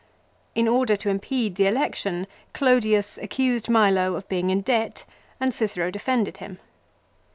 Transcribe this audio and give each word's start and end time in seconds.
In 0.55 0.67
order 0.67 0.95
to 0.95 1.09
impede 1.11 1.53
the 1.57 1.67
election 1.67 2.25
Clodius 2.55 3.19
accused 3.19 3.69
Milo 3.69 4.15
of 4.15 4.27
being 4.27 4.49
in 4.49 4.61
debt 4.61 5.05
and 5.39 5.53
Cicero 5.53 5.91
defended 5.91 6.37
him. 6.37 6.57